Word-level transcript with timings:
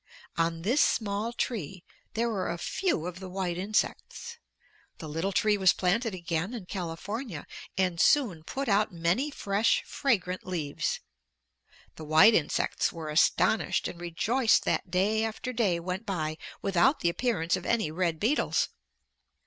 On 0.35 0.63
this 0.63 0.81
small 0.81 1.31
tree 1.31 1.83
there 2.15 2.27
were 2.27 2.49
a 2.49 2.57
few 2.57 3.05
of 3.05 3.19
the 3.19 3.29
white 3.29 3.55
insects. 3.55 4.39
The 4.97 5.07
little 5.07 5.31
tree 5.31 5.57
was 5.57 5.73
planted 5.73 6.15
again 6.15 6.55
in 6.55 6.65
California 6.65 7.45
and 7.77 8.01
soon 8.01 8.43
put 8.43 8.67
out 8.67 8.91
many 8.91 9.29
fresh 9.29 9.83
fragrant 9.83 10.43
leaves. 10.43 11.01
The 11.97 12.03
white 12.05 12.33
insects 12.33 12.91
were 12.91 13.09
astonished 13.09 13.87
and 13.87 14.01
rejoiced 14.01 14.65
that 14.65 14.89
day 14.89 15.23
after 15.23 15.53
day 15.53 15.79
went 15.79 16.07
by 16.07 16.39
without 16.63 17.01
the 17.01 17.09
appearance 17.09 17.55
of 17.55 17.67
any 17.67 17.91
red 17.91 18.19
beetles. 18.19 18.69